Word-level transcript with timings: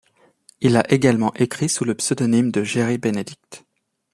Il 0.61 0.77
a 0.77 0.91
également 0.91 1.31
écrit 1.35 1.69
sous 1.69 1.85
le 1.85 1.93
pseudonyme 1.93 2.49
de 2.49 2.63
Jerry 2.63 2.97
Benedict. 2.97 3.65